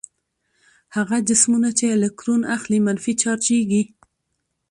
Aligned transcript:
هغه 0.95 1.17
جسمونه 1.29 1.69
چې 1.77 1.85
الکترون 1.95 2.41
اخلي 2.55 2.79
منفي 2.85 3.13
چارجیږي. 3.21 3.83